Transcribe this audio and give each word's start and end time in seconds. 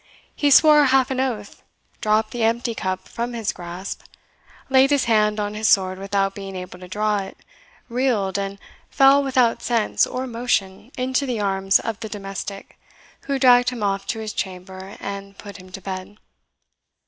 He 0.35 0.49
swore 0.49 0.85
half 0.85 1.11
an 1.11 1.19
oath, 1.19 1.61
dropped 2.01 2.31
the 2.31 2.41
empty 2.41 2.73
cup 2.73 3.07
from 3.07 3.33
his 3.33 3.51
grasp, 3.51 4.01
laid 4.67 4.89
his 4.89 5.03
hand 5.05 5.39
on 5.39 5.53
his 5.53 5.67
sword 5.67 5.99
without 5.99 6.33
being 6.33 6.55
able 6.55 6.79
to 6.79 6.87
draw 6.87 7.19
it, 7.19 7.37
reeled, 7.87 8.39
and 8.39 8.57
fell 8.89 9.21
without 9.21 9.61
sense 9.61 10.07
or 10.07 10.25
motion 10.25 10.91
into 10.97 11.27
the 11.27 11.39
arms 11.39 11.77
of 11.79 11.99
the 11.99 12.09
domestic, 12.09 12.79
who 13.25 13.37
dragged 13.37 13.69
him 13.69 13.83
off 13.83 14.07
to 14.07 14.17
his 14.17 14.33
chamber, 14.33 14.97
and 14.99 15.37
put 15.37 15.57
him 15.57 15.71
to 15.71 15.79
bed. 15.81 16.17